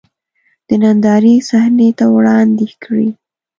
[0.67, 3.09] د نندارې صحنې ته وړاندې کړي.